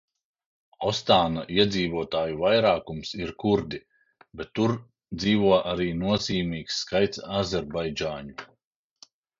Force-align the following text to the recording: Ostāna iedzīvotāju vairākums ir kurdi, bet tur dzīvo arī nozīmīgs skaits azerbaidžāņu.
Ostāna 0.91 1.43
iedzīvotāju 1.57 2.39
vairākums 2.39 3.13
ir 3.19 3.35
kurdi, 3.45 3.83
bet 4.41 4.51
tur 4.61 4.75
dzīvo 5.23 5.55
arī 5.75 5.91
nozīmīgs 6.03 6.83
skaits 6.87 7.27
azerbaidžāņu. 7.43 8.41